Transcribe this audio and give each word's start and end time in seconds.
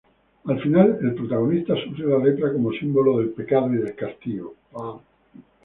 Al 0.53 0.59
final 0.61 0.95
el 1.01 1.13
protagonista 1.19 1.75
sufre 1.83 2.07
la 2.13 2.17
lepra 2.25 2.51
como 2.53 2.71
símbolo 2.79 3.19
del 3.19 3.29
pecado 3.29 3.71
y 3.75 3.77
del 3.77 3.93
castigo. 3.95 4.55